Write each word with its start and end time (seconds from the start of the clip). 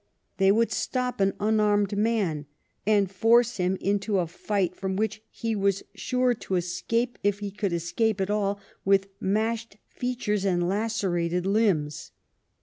They 0.37 0.51
would 0.51 0.71
stop 0.71 1.19
an 1.21 1.33
unarmed 1.39 1.95
man 1.95 2.47
and 2.87 3.07
force 3.11 3.57
him 3.57 3.77
into 3.79 4.17
a 4.17 4.25
fight 4.25 4.75
from 4.75 4.95
which 4.95 5.21
he 5.29 5.55
was 5.55 5.83
sure 5.93 6.33
to 6.33 6.55
escape, 6.55 7.19
if 7.21 7.37
he 7.37 7.51
could 7.51 7.71
escape 7.71 8.19
at 8.19 8.31
all, 8.31 8.59
with 8.83 9.09
mashed 9.19 9.77
features 9.87 10.43
and 10.43 10.67
lacerated 10.67 11.45
limbs. 11.45 12.13